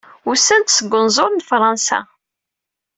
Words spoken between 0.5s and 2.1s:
seg unẓul n Fransa.